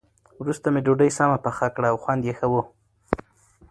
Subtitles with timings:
[0.41, 2.53] وروسته مې ډوډۍ سمه پخه کړه او خوند یې ښه و.